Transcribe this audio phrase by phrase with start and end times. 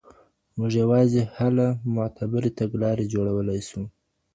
[0.57, 3.81] موږ یوازې هله معتبرې تګلارې جوړولی سو.